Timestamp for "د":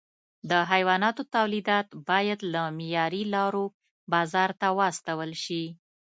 0.49-0.51